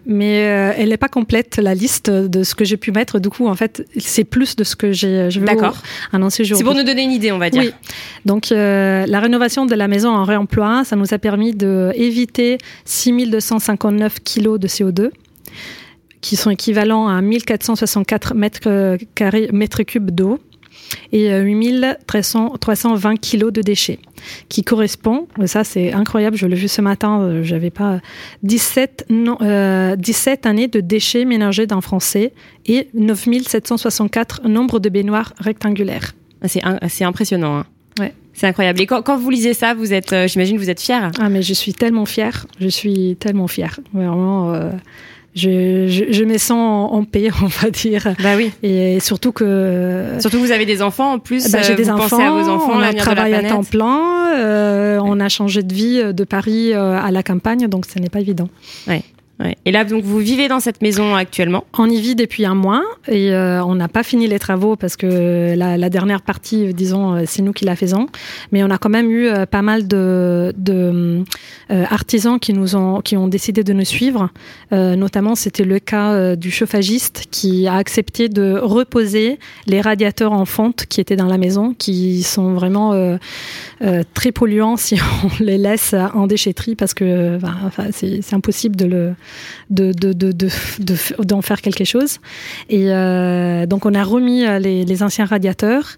mais 0.05 0.31
elle 0.77 0.89
n'est 0.89 0.97
pas 0.97 1.07
complète, 1.09 1.57
la 1.57 1.73
liste 1.73 1.88
de 2.05 2.43
ce 2.43 2.55
que 2.55 2.65
j'ai 2.65 2.77
pu 2.77 2.91
mettre. 2.91 3.19
Du 3.19 3.29
coup, 3.29 3.47
en 3.47 3.55
fait, 3.55 3.85
c'est 3.97 4.23
plus 4.23 4.55
de 4.55 4.63
ce 4.63 4.75
que 4.75 4.91
j'ai 4.91 5.29
D'accord. 5.41 5.73
vous 5.73 5.79
annoncer 6.15 6.37
C'est 6.37 6.53
aujourd'hui. 6.53 6.65
pour 6.65 6.75
nous 6.75 6.83
donner 6.83 7.03
une 7.03 7.11
idée, 7.11 7.31
on 7.31 7.37
va 7.37 7.49
dire. 7.49 7.61
Oui. 7.63 7.71
Donc, 8.25 8.51
euh, 8.51 9.05
la 9.05 9.19
rénovation 9.19 9.65
de 9.65 9.75
la 9.75 9.87
maison 9.87 10.09
en 10.09 10.23
réemploi, 10.23 10.83
ça 10.85 10.95
nous 10.95 11.13
a 11.13 11.17
permis 11.17 11.53
d'éviter 11.53 12.57
6259 12.85 14.19
kilos 14.23 14.59
de 14.59 14.67
CO2 14.67 15.09
qui 16.21 16.35
sont 16.35 16.49
équivalents 16.49 17.07
à 17.07 17.21
1464 17.21 18.35
mètres, 18.35 18.97
carrés, 19.15 19.49
mètres 19.53 19.83
cubes 19.83 20.11
d'eau. 20.11 20.39
Et 21.11 21.29
8320 21.29 23.17
kilos 23.17 23.53
de 23.53 23.61
déchets, 23.61 23.99
qui 24.47 24.63
correspond, 24.63 25.27
ça 25.45 25.63
c'est 25.63 25.93
incroyable, 25.93 26.37
je 26.37 26.45
l'ai 26.47 26.55
vu 26.55 26.67
ce 26.67 26.81
matin, 26.81 27.41
j'avais 27.43 27.69
pas 27.69 27.99
17, 28.43 29.05
non, 29.09 29.37
17 29.97 30.45
années 30.45 30.67
de 30.67 30.79
déchets 30.79 31.25
ménagés 31.25 31.67
d'un 31.67 31.81
Français 31.81 32.33
et 32.65 32.87
9764 32.93 34.47
nombre 34.47 34.79
de 34.79 34.89
baignoires 34.89 35.33
rectangulaires. 35.39 36.13
Ah, 36.41 36.47
c'est 36.87 37.03
impressionnant. 37.03 37.57
Hein. 37.57 37.65
Ouais. 37.99 38.13
C'est 38.33 38.47
incroyable. 38.47 38.81
Et 38.81 38.85
quand, 38.85 39.01
quand, 39.01 39.17
vous 39.17 39.29
lisez 39.29 39.53
ça, 39.53 39.73
vous 39.73 39.93
êtes, 39.93 40.15
j'imagine, 40.27 40.57
vous 40.57 40.69
êtes 40.69 40.79
fière. 40.79 41.11
Ah 41.19 41.29
mais 41.29 41.41
je 41.41 41.53
suis 41.53 41.73
tellement 41.73 42.05
fière. 42.05 42.47
Je 42.59 42.67
suis 42.67 43.17
tellement 43.19 43.47
fière. 43.47 43.79
Vraiment. 43.93 44.53
Euh, 44.53 44.71
je, 45.35 45.87
je, 45.87 46.11
je, 46.11 46.23
me 46.23 46.37
sens 46.37 46.89
en, 46.91 47.03
paix, 47.03 47.29
on 47.41 47.47
va 47.47 47.69
dire. 47.69 48.15
Bah 48.21 48.35
oui. 48.35 48.51
Et 48.63 48.99
surtout 48.99 49.31
que. 49.31 50.17
Surtout 50.19 50.37
que 50.37 50.45
vous 50.45 50.51
avez 50.51 50.65
des 50.65 50.81
enfants 50.81 51.13
en 51.13 51.19
plus. 51.19 51.51
Bah, 51.51 51.61
J'ai 51.61 51.75
des 51.75 51.83
vous 51.83 51.89
enfants. 51.91 52.17
Pensez 52.17 52.23
à 52.23 52.31
vos 52.31 52.49
enfants. 52.49 52.73
On 52.73 52.81
a 52.81 52.93
travaillé 52.93 53.35
à 53.35 53.43
temps 53.43 53.63
plein. 53.63 54.35
Euh, 54.37 54.99
on 55.03 55.19
a 55.19 55.29
changé 55.29 55.63
de 55.63 55.73
vie 55.73 56.13
de 56.13 56.23
Paris 56.23 56.73
euh, 56.73 56.99
à 56.99 57.11
la 57.11 57.23
campagne, 57.23 57.67
donc 57.67 57.85
ce 57.85 57.99
n'est 57.99 58.09
pas 58.09 58.19
évident. 58.19 58.49
Ouais. 58.87 59.03
Et 59.65 59.71
là, 59.71 59.85
donc, 59.85 60.03
vous 60.03 60.17
vivez 60.17 60.49
dans 60.49 60.59
cette 60.59 60.81
maison 60.81 61.15
actuellement? 61.15 61.63
On 61.77 61.89
y 61.89 62.01
vit 62.01 62.15
depuis 62.15 62.45
un 62.45 62.55
mois 62.55 62.83
et 63.07 63.31
euh, 63.31 63.63
on 63.63 63.75
n'a 63.75 63.87
pas 63.87 64.03
fini 64.03 64.27
les 64.27 64.37
travaux 64.37 64.75
parce 64.75 64.97
que 64.97 65.55
la, 65.55 65.89
dernière 65.89 66.21
partie, 66.21 66.73
disons, 66.73 67.15
euh, 67.15 67.23
c'est 67.25 67.41
nous 67.41 67.53
qui 67.53 67.63
la 67.63 67.77
faisons. 67.77 68.07
Mais 68.51 68.63
on 68.63 68.69
a 68.69 68.77
quand 68.77 68.89
même 68.89 69.09
eu 69.09 69.27
euh, 69.27 69.45
pas 69.45 69.61
mal 69.61 69.87
de, 69.87 71.23
artisans 71.69 72.37
qui 72.39 72.51
nous 72.51 72.75
ont, 72.75 72.99
qui 72.99 73.15
ont 73.15 73.27
décidé 73.27 73.63
de 73.63 73.73
nous 73.73 73.85
suivre. 73.85 74.29
Notamment, 74.71 75.35
c'était 75.35 75.63
le 75.63 75.79
cas 75.79 76.35
du 76.35 76.51
chauffagiste 76.51 77.25
qui 77.31 77.67
a 77.67 77.75
accepté 77.75 78.27
de 78.27 78.57
reposer 78.59 79.39
les 79.67 79.79
radiateurs 79.79 80.33
en 80.33 80.45
fonte 80.45 80.85
qui 80.87 80.99
étaient 80.99 81.15
dans 81.15 81.27
la 81.27 81.37
maison, 81.37 81.73
qui 81.77 82.23
sont 82.23 82.53
vraiment 82.53 83.17
très 84.13 84.31
polluants 84.31 84.77
si 84.77 84.95
on 85.23 85.43
les 85.43 85.57
laisse 85.57 85.93
en 85.93 86.27
déchetterie 86.27 86.75
parce 86.75 86.93
que 86.93 87.39
c'est 87.91 88.33
impossible 88.33 88.75
de 88.75 88.85
le 88.85 89.13
d'en 89.69 89.91
de, 89.91 90.13
de, 90.13 90.31
de, 90.31 90.49
de, 90.79 91.41
faire 91.41 91.61
quelque 91.61 91.85
chose. 91.85 92.17
Et 92.69 92.91
euh, 92.91 93.65
donc 93.65 93.85
on 93.85 93.93
a 93.93 94.03
remis 94.03 94.45
les, 94.59 94.85
les 94.85 95.03
anciens 95.03 95.25
radiateurs. 95.25 95.95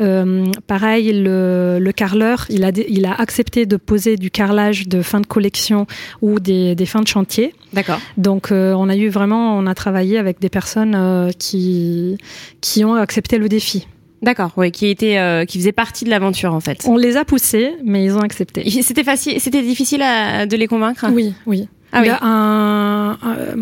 Euh, 0.00 0.46
pareil, 0.66 1.12
le, 1.12 1.78
le 1.80 1.92
carreleur, 1.92 2.46
il 2.48 2.64
a, 2.64 2.70
il 2.88 3.06
a 3.06 3.14
accepté 3.14 3.66
de 3.66 3.76
poser 3.76 4.16
du 4.16 4.30
carrelage 4.30 4.88
de 4.88 5.02
fin 5.02 5.20
de 5.20 5.26
collection 5.26 5.86
ou 6.22 6.40
des, 6.40 6.74
des 6.74 6.86
fins 6.86 7.02
de 7.02 7.08
chantier. 7.08 7.54
D'accord. 7.72 8.00
Donc 8.16 8.52
euh, 8.52 8.72
on 8.74 8.88
a 8.88 8.96
eu 8.96 9.08
vraiment, 9.08 9.56
on 9.58 9.66
a 9.66 9.74
travaillé 9.74 10.18
avec 10.18 10.40
des 10.40 10.48
personnes 10.48 10.94
euh, 10.94 11.30
qui, 11.38 12.18
qui 12.60 12.84
ont 12.84 12.94
accepté 12.94 13.38
le 13.38 13.48
défi. 13.48 13.86
D'accord, 14.22 14.52
oui, 14.56 14.70
qui 14.70 14.86
était, 14.86 15.18
euh, 15.18 15.44
qui 15.44 15.58
faisait 15.58 15.72
partie 15.72 16.06
de 16.06 16.10
l'aventure 16.10 16.54
en 16.54 16.60
fait. 16.60 16.84
On 16.86 16.96
les 16.96 17.18
a 17.18 17.26
poussés, 17.26 17.72
mais 17.84 18.04
ils 18.04 18.14
ont 18.16 18.22
accepté. 18.22 18.68
C'était 18.82 19.04
facile, 19.04 19.38
c'était 19.38 19.62
difficile 19.62 20.00
à, 20.00 20.46
de 20.46 20.56
les 20.56 20.66
convaincre? 20.66 21.06
Oui, 21.12 21.34
oui. 21.44 21.68
Ah 21.94 22.00
oui. 22.02 22.08
un, 22.10 23.18
un, 23.22 23.56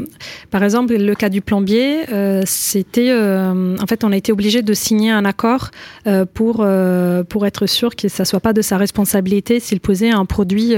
par 0.50 0.62
exemple, 0.62 0.94
le 0.94 1.14
cas 1.14 1.28
du 1.28 1.42
plombier, 1.42 2.10
euh, 2.10 2.42
c'était, 2.46 3.10
euh, 3.10 3.76
en 3.78 3.86
fait, 3.86 4.04
on 4.04 4.12
a 4.12 4.16
été 4.16 4.32
obligé 4.32 4.62
de 4.62 4.72
signer 4.74 5.10
un 5.10 5.24
accord 5.24 5.70
euh, 6.06 6.24
pour 6.24 6.66
pour 7.28 7.46
être 7.46 7.66
sûr 7.66 7.94
que 7.94 8.08
ça 8.08 8.24
soit 8.24 8.40
pas 8.40 8.52
de 8.52 8.62
sa 8.62 8.78
responsabilité 8.78 9.60
s'il 9.60 9.80
posait 9.80 10.10
un 10.10 10.24
produit 10.24 10.74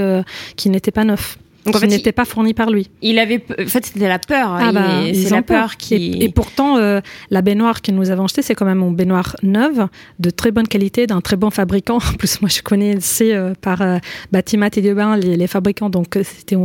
qui 0.55 0.69
n'était 0.69 0.91
pas 0.91 1.03
neuf. 1.03 1.37
Donc, 1.65 1.75
en 1.75 1.79
fait, 1.79 1.87
n'était 1.87 2.11
pas 2.11 2.25
fourni 2.25 2.53
par 2.53 2.69
lui. 2.69 2.89
Il 3.01 3.17
avait, 3.17 3.43
en 3.59 3.67
fait, 3.67 3.85
c'était 3.85 4.07
la 4.07 4.19
peur. 4.19 4.55
Ah 4.59 4.71
bah, 4.71 5.01
c'est 5.13 5.31
la 5.31 5.41
peur 5.41 5.77
qui. 5.77 5.95
Et, 5.95 6.25
et 6.25 6.29
pourtant, 6.29 6.77
euh, 6.77 7.01
la 7.31 7.41
baignoire 7.41 7.81
que 7.81 7.91
nous 7.91 8.11
avons 8.11 8.25
achetée, 8.25 8.43
c'est 8.43 8.53
quand 8.53 8.65
même 8.65 8.81
une 8.81 8.95
baignoire 8.95 9.35
neuve, 9.41 9.87
de 10.19 10.29
très 10.29 10.51
bonne 10.51 10.67
qualité, 10.67 11.07
d'un 11.07 11.21
très 11.21 11.37
bon 11.37 11.49
fabricant. 11.49 11.97
En 11.97 12.13
plus, 12.17 12.39
moi, 12.41 12.49
je 12.49 12.61
connais, 12.61 12.97
c'est 12.99 13.33
euh, 13.33 13.53
par 13.59 13.81
euh, 13.81 13.97
Batimat 14.31 14.69
et 14.75 14.93
Bain 14.93 15.17
les, 15.17 15.37
les, 15.37 15.47
fabricants. 15.47 15.89
Donc, 15.89 16.19
c'était. 16.23 16.55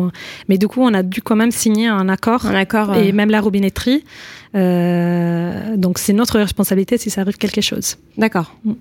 Mais 0.48 0.58
du 0.58 0.68
coup, 0.68 0.82
on 0.82 0.92
a 0.92 1.02
dû 1.02 1.22
quand 1.22 1.36
même 1.36 1.50
signer 1.50 1.88
un 1.88 2.08
accord. 2.08 2.44
Un 2.46 2.54
accord. 2.54 2.94
Et 2.96 3.12
même 3.12 3.30
la 3.30 3.40
robinetterie. 3.40 4.04
Euh, 4.56 5.76
donc 5.76 5.98
c'est 5.98 6.12
notre 6.12 6.38
responsabilité 6.38 6.98
si 6.98 7.10
ça 7.10 7.20
arrive 7.20 7.36
quelque 7.36 7.60
chose. 7.60 7.96
D'accord. 8.16 8.56
Mm. 8.64 8.72
Euh, 8.72 8.74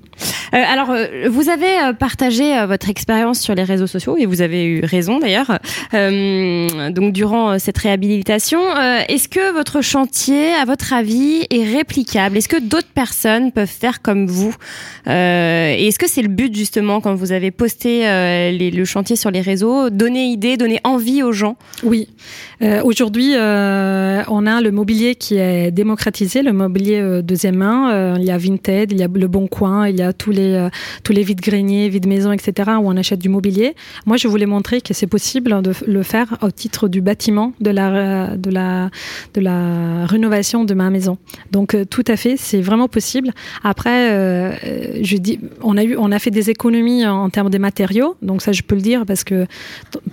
alors 0.52 0.90
euh, 0.90 1.30
vous 1.30 1.50
avez 1.50 1.94
partagé 1.98 2.66
votre 2.66 2.90
expérience 2.90 3.40
sur 3.40 3.54
les 3.54 3.64
réseaux 3.64 3.88
sociaux 3.88 4.18
et 4.18 4.26
vous 4.26 4.42
avez 4.42 4.66
eu 4.66 4.84
raison 4.84 5.20
d'ailleurs. 5.20 5.60
Euh, 5.94 6.90
donc 6.90 7.14
durant 7.14 7.60
cette 7.60 7.78
réhabilitation, 7.78 8.60
est-ce 9.08 9.28
que 9.28 9.54
votre 9.54 9.82
chantier, 9.82 10.54
à 10.54 10.66
votre 10.66 10.94
avis, 10.94 11.46
est 11.50 11.64
réplicable? 11.64 12.38
Est-ce 12.38 12.50
que 12.50 12.60
d'autres 12.60 12.88
personnes 12.94 13.52
peuvent 13.52 13.68
faire 13.68 14.02
comme 14.02 14.26
vous? 14.28 14.56
Et 15.08 15.88
est-ce 15.88 16.00
que 16.00 16.10
c'est 16.10 16.22
le 16.22 16.28
but 16.30 16.56
justement 16.56 17.02
quand 17.02 17.16
vous 17.16 17.32
avez 17.32 17.52
posté 17.52 18.02
les, 18.02 18.72
le 18.72 18.86
chantier 18.86 19.16
sur 19.16 19.32
les 19.32 19.42
réseaux, 19.42 19.90
donner 19.90 20.26
idée, 20.26 20.58
donner 20.58 20.80
envie 20.84 21.24
aux 21.24 21.32
gens? 21.32 21.58
Oui. 21.84 22.08
Aujourd'hui, 22.84 23.34
on 23.36 24.48
a 24.48 24.62
le 24.62 24.72
mobilier 24.72 25.16
qui 25.16 25.38
est 25.38 25.59
démocratisé, 25.72 26.42
le 26.42 26.54
mobilier 26.54 27.00
euh, 27.00 27.22
deuxième 27.22 27.56
main. 27.56 27.92
Euh, 27.92 28.16
il 28.20 28.26
y 28.26 28.32
a 28.32 28.38
Vinted, 28.38 28.92
il 28.92 28.98
y 28.98 29.04
a 29.04 29.08
Le 29.08 29.28
Bon 29.28 29.48
Coin, 29.48 29.88
il 29.88 29.98
y 29.98 30.02
a 30.02 30.14
tous 30.14 30.32
les, 30.32 30.54
euh, 30.54 30.70
tous 31.04 31.14
les 31.14 31.24
vides-greniers, 31.24 31.90
vides-maisons, 31.90 32.32
etc., 32.32 32.72
où 32.80 32.88
on 32.88 32.98
achète 32.98 33.20
du 33.20 33.30
mobilier. 33.30 33.76
Moi, 34.06 34.18
je 34.18 34.28
voulais 34.28 34.46
montrer 34.46 34.82
que 34.82 34.94
c'est 34.94 35.08
possible 35.08 35.62
de 35.62 35.74
le 35.86 36.04
faire 36.04 36.38
au 36.42 36.52
titre 36.52 36.88
du 36.88 37.02
bâtiment, 37.02 37.54
de 37.60 37.72
la, 37.72 38.38
de 38.38 38.50
la, 38.50 38.90
de 39.34 39.42
la 39.42 40.06
rénovation 40.06 40.64
de 40.64 40.74
ma 40.74 40.90
maison. 40.90 41.18
Donc, 41.52 41.76
tout 41.90 42.06
à 42.08 42.16
fait, 42.16 42.36
c'est 42.38 42.62
vraiment 42.62 42.88
possible. 42.88 43.32
Après, 43.64 44.10
je 45.02 45.18
dis, 45.18 45.40
on 45.62 45.78
a 45.78 45.84
eu, 45.84 45.96
on 45.98 46.12
a 46.12 46.20
fait 46.20 46.32
des 46.32 46.50
économies 46.50 47.06
en, 47.06 47.30
termes 47.30 47.50
des 47.50 47.60
matériaux. 47.60 48.16
Donc, 48.22 48.42
ça, 48.42 48.52
je 48.52 48.62
peux 48.62 48.76
le 48.76 48.82
dire 48.82 49.06
parce 49.06 49.24
que 49.24 49.46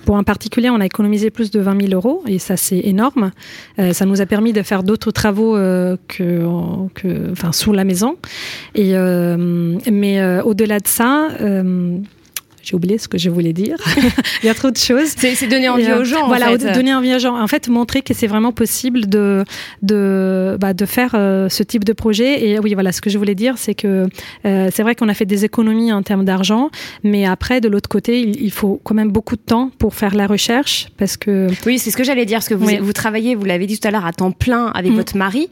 pour 0.04 0.16
un 0.16 0.24
particulier, 0.24 0.70
on 0.70 0.80
a 0.80 0.86
économisé 0.86 1.30
plus 1.30 1.50
de 1.50 1.60
20 1.60 1.88
000 1.88 1.92
euros 1.94 2.22
et 2.26 2.38
ça, 2.38 2.56
c'est 2.56 2.80
énorme. 2.80 3.30
Ça 3.92 4.06
nous 4.06 4.20
a 4.20 4.26
permis 4.26 4.52
de 4.52 4.62
faire 4.62 4.82
d'autres 4.82 5.10
travaux 5.10 5.35
euh, 5.38 5.96
que, 6.08 6.44
que, 6.94 7.32
enfin, 7.32 7.52
sous 7.52 7.72
la 7.72 7.84
maison. 7.84 8.16
Et, 8.74 8.96
euh, 8.96 9.76
mais 9.90 10.20
euh, 10.20 10.42
au-delà 10.42 10.80
de 10.80 10.88
ça, 10.88 11.28
j'ai 12.66 12.74
oublié 12.74 12.98
ce 12.98 13.06
que 13.06 13.16
je 13.16 13.30
voulais 13.30 13.52
dire. 13.52 13.76
Il 14.42 14.46
y 14.46 14.48
a 14.48 14.54
trop 14.54 14.72
de 14.72 14.76
choses. 14.76 15.14
C'est 15.16 15.46
donner 15.46 15.68
envie 15.68 15.86
euh, 15.86 16.00
aux 16.00 16.04
gens. 16.04 16.26
Voilà, 16.26 16.50
en 16.50 16.58
fait. 16.58 16.72
donner 16.72 16.92
envie 16.92 17.14
aux 17.14 17.18
gens. 17.20 17.40
En 17.40 17.46
fait, 17.46 17.68
montrer 17.68 18.02
que 18.02 18.12
c'est 18.12 18.26
vraiment 18.26 18.50
possible 18.50 19.06
de 19.06 19.44
de 19.82 20.56
bah, 20.60 20.74
de 20.74 20.84
faire 20.84 21.12
euh, 21.14 21.48
ce 21.48 21.62
type 21.62 21.84
de 21.84 21.92
projet. 21.92 22.44
Et 22.44 22.58
oui, 22.58 22.74
voilà, 22.74 22.90
ce 22.90 23.00
que 23.00 23.08
je 23.08 23.18
voulais 23.18 23.36
dire, 23.36 23.54
c'est 23.56 23.74
que 23.74 24.08
euh, 24.44 24.68
c'est 24.74 24.82
vrai 24.82 24.96
qu'on 24.96 25.08
a 25.08 25.14
fait 25.14 25.26
des 25.26 25.44
économies 25.44 25.92
en 25.92 26.02
termes 26.02 26.24
d'argent, 26.24 26.70
mais 27.04 27.24
après, 27.24 27.60
de 27.60 27.68
l'autre 27.68 27.88
côté, 27.88 28.20
il, 28.20 28.42
il, 28.42 28.50
faut 28.50 28.80
quand 28.82 28.94
même 28.94 29.12
beaucoup 29.12 29.36
de 29.36 29.42
temps 29.42 29.70
pour 29.78 29.94
faire 29.94 30.16
la 30.16 30.26
recherche, 30.26 30.88
parce 30.98 31.16
que 31.16 31.46
oui, 31.66 31.78
c'est 31.78 31.92
ce 31.92 31.96
que 31.96 32.02
j'allais 32.02 32.24
dire, 32.24 32.38
parce 32.38 32.48
que 32.48 32.54
vous 32.54 32.66
oui. 32.66 32.78
vous 32.80 32.92
travaillez, 32.92 33.36
vous 33.36 33.44
l'avez 33.44 33.66
dit 33.66 33.78
tout 33.78 33.86
à 33.86 33.92
l'heure, 33.92 34.06
à 34.06 34.12
temps 34.12 34.32
plein 34.32 34.72
avec 34.74 34.90
mmh. 34.90 34.96
votre 34.96 35.16
mari. 35.16 35.48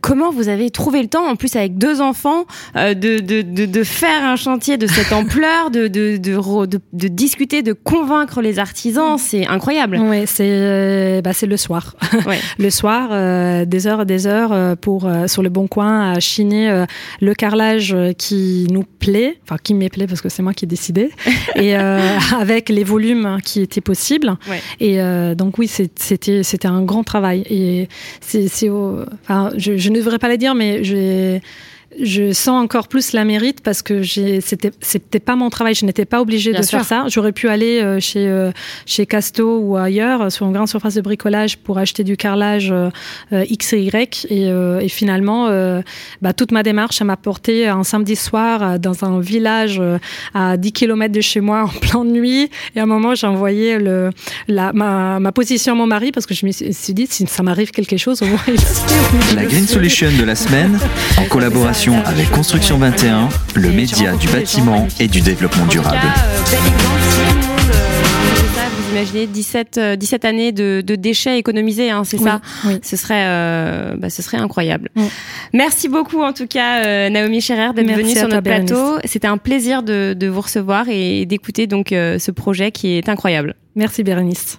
Comment 0.00 0.32
vous 0.32 0.48
avez 0.48 0.70
trouvé 0.70 1.00
le 1.00 1.08
temps, 1.08 1.28
en 1.28 1.36
plus 1.36 1.54
avec 1.54 1.78
deux 1.78 2.00
enfants, 2.00 2.46
de, 2.74 2.92
de, 2.94 3.42
de, 3.42 3.66
de 3.66 3.84
faire 3.84 4.24
un 4.24 4.36
chantier 4.36 4.78
de 4.78 4.88
cette 4.88 5.12
ampleur, 5.20 5.70
de, 5.70 5.86
de, 5.86 6.16
de 6.16 6.39
de, 6.66 6.80
de, 6.92 7.08
discuter, 7.08 7.62
de 7.62 7.72
convaincre 7.72 8.40
les 8.40 8.58
artisans, 8.58 9.18
c'est 9.18 9.46
incroyable. 9.46 9.98
Oui, 10.00 10.22
c'est 10.26 10.48
euh, 10.48 11.20
bah, 11.22 11.32
c'est 11.32 11.46
le 11.46 11.56
soir. 11.56 11.96
Ouais. 12.26 12.38
le 12.58 12.70
soir, 12.70 13.08
euh, 13.12 13.64
des 13.64 13.86
heures 13.86 14.02
et 14.02 14.04
des 14.04 14.26
heures 14.26 14.52
euh, 14.52 14.74
pour 14.76 15.06
euh, 15.06 15.26
sur 15.26 15.42
le 15.42 15.48
bon 15.48 15.68
coin 15.68 16.12
à 16.12 16.20
chiner 16.20 16.84
le 17.20 17.34
carrelage 17.34 17.96
qui 18.18 18.66
nous 18.70 18.84
plaît, 18.84 19.38
enfin 19.44 19.56
qui 19.62 19.74
me 19.74 19.88
plaît 19.88 20.06
parce 20.06 20.20
que 20.20 20.28
c'est 20.28 20.42
moi 20.42 20.52
qui 20.52 20.64
ai 20.64 20.68
décidé, 20.68 21.10
et 21.56 21.74
avec 21.74 22.68
les 22.68 22.84
volumes 22.84 23.38
qui 23.44 23.62
étaient 23.62 23.80
possibles. 23.80 24.36
Ouais. 24.48 24.60
Et 24.80 24.98
donc 25.34 25.58
oui, 25.58 25.68
c'était 25.68 26.42
c'était 26.42 26.68
un 26.68 26.82
grand 26.82 27.04
travail. 27.04 27.44
Et 27.48 27.88
c'est 28.20 28.48
enfin 29.22 29.50
je, 29.56 29.76
je 29.76 29.90
ne 29.90 29.96
devrais 29.96 30.18
pas 30.18 30.28
le 30.28 30.36
dire, 30.36 30.54
mais 30.54 30.84
j'ai 30.84 31.40
je 32.02 32.32
sens 32.32 32.62
encore 32.62 32.88
plus 32.88 33.12
la 33.12 33.24
mérite 33.24 33.60
parce 33.62 33.82
que 33.82 34.02
c'était 34.40 34.70
c'était 34.80 35.20
pas 35.20 35.36
mon 35.36 35.50
travail. 35.50 35.74
Je 35.74 35.84
n'étais 35.84 36.04
pas 36.04 36.20
obligée 36.20 36.52
Bien 36.52 36.60
de 36.60 36.66
sûr. 36.66 36.78
faire 36.78 36.86
ça. 36.86 37.04
J'aurais 37.08 37.32
pu 37.32 37.48
aller 37.48 37.80
euh, 37.80 38.00
chez 38.00 38.26
euh, 38.26 38.50
chez 38.86 39.06
Casto 39.06 39.58
ou 39.58 39.76
ailleurs 39.76 40.30
sur 40.32 40.46
une 40.46 40.52
grande 40.52 40.68
surface 40.68 40.94
de 40.94 41.00
bricolage 41.00 41.58
pour 41.58 41.78
acheter 41.78 42.04
du 42.04 42.16
carrelage 42.16 42.72
euh, 42.72 43.44
X 43.48 43.72
et 43.72 43.82
Y. 43.82 44.26
Et, 44.30 44.48
et 44.84 44.88
finalement 44.88 45.48
bah, 46.22 46.32
toute 46.32 46.52
ma 46.52 46.62
démarche 46.62 47.00
m'a 47.02 47.16
porté 47.16 47.66
un 47.68 47.84
samedi 47.84 48.16
soir 48.16 48.78
dans 48.78 49.04
un 49.04 49.20
village 49.20 49.80
à 50.34 50.56
10 50.56 50.72
km 50.72 51.12
de 51.12 51.20
chez 51.20 51.40
moi 51.40 51.64
en 51.64 51.68
pleine 51.68 52.12
nuit. 52.12 52.50
Et 52.74 52.80
à 52.80 52.84
un 52.84 52.86
moment 52.86 53.14
j'ai 53.14 53.26
envoyé 53.26 53.78
le 53.78 54.10
la 54.48 54.72
ma, 54.72 55.20
ma 55.20 55.32
position 55.32 55.72
à 55.72 55.76
mon 55.76 55.86
mari 55.86 56.12
parce 56.12 56.26
que 56.26 56.34
je 56.34 56.46
me 56.46 56.52
suis 56.52 56.94
dit 56.94 57.06
si 57.08 57.26
ça 57.26 57.42
m'arrive 57.42 57.70
quelque 57.70 57.96
chose 57.96 58.22
au 58.22 58.26
moins 58.26 58.40
il 58.48 59.36
la 59.36 59.44
Green 59.44 59.66
Solution 59.66 60.08
de 60.18 60.24
la 60.24 60.34
semaine 60.34 60.78
en 61.18 61.24
collaboration 61.24 61.89
avec 62.04 62.30
Construction 62.30 62.78
21, 62.78 63.28
le 63.54 63.70
média 63.70 64.14
du 64.16 64.28
bâtiment 64.28 64.86
et 64.98 65.08
du 65.08 65.20
développement 65.20 65.66
durable. 65.66 65.96
En 65.96 66.44
tout 66.44 66.50
cas, 66.50 66.58
euh, 66.58 67.70
euh, 68.90 68.96
imaginez 68.96 69.26
17, 69.26 69.80
17 69.98 70.24
années 70.24 70.52
de, 70.52 70.82
de 70.84 70.94
déchets 70.94 71.38
économisés, 71.38 71.90
hein, 71.90 72.02
c'est 72.04 72.18
ça 72.18 72.40
oui. 72.66 72.78
Ce 72.82 72.96
serait, 72.96 73.24
euh, 73.26 73.94
bah, 73.96 74.10
ce 74.10 74.22
serait 74.22 74.36
incroyable. 74.38 74.88
Mm. 74.94 75.02
Merci 75.54 75.88
beaucoup 75.88 76.22
en 76.22 76.32
tout 76.32 76.46
cas, 76.46 76.84
euh, 76.84 77.08
Naomi 77.08 77.40
Scherer, 77.40 77.72
d'être 77.74 77.90
venue 77.90 78.14
sur 78.14 78.28
notre 78.28 78.42
Bérénice. 78.42 78.70
plateau. 78.70 78.98
C'était 79.04 79.28
un 79.28 79.38
plaisir 79.38 79.82
de, 79.82 80.14
de 80.18 80.26
vous 80.26 80.40
recevoir 80.40 80.88
et 80.88 81.26
d'écouter 81.26 81.66
donc 81.66 81.92
euh, 81.92 82.18
ce 82.18 82.30
projet 82.30 82.70
qui 82.72 82.96
est 82.96 83.08
incroyable. 83.08 83.54
Merci 83.74 84.02
Bérénice. 84.02 84.58